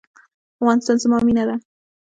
افغانستان 0.61 0.95
زما 1.03 1.17
مینه 1.27 1.43
ده 1.47 1.55